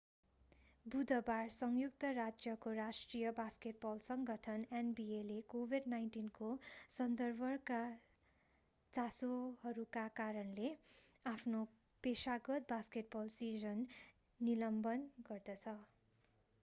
बुधबार 0.85 1.49
संयुक्त 1.55 2.05
राज्यको 2.13 2.71
राष्ट्रिय 2.77 3.31
बास्केटबल 3.39 3.99
सङ्गठन 4.05 4.63
nbaले 4.79 5.35
covid-19 5.51 6.31
को 6.39 6.49
सन्दर्भका 6.97 7.81
चासोहरूका 8.93 10.07
कारणले 10.15 10.71
आफ्नो 11.25 11.63
पेशागत 12.03 12.69
बास्केटबल 12.69 13.33
सिजन 13.35 13.85
निलम्बन 14.39 15.07
गर्दछ। 15.29 15.77